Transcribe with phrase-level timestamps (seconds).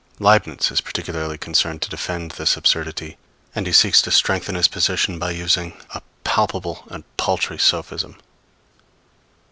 [0.17, 3.17] Leibnitz is particularly concerned to defend this absurdity;
[3.53, 8.17] and he seeks to strengthen his position by using a palpable and paltry sophism.